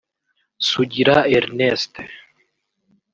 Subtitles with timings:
[0.69, 1.93] Sugira Ernest